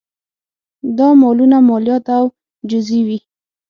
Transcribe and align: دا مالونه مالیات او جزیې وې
دا 0.97 1.09
مالونه 1.21 1.57
مالیات 1.69 2.05
او 2.17 2.25
جزیې 2.69 3.01
وې 3.07 3.19